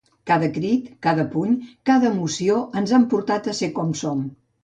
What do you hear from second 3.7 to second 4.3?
com som.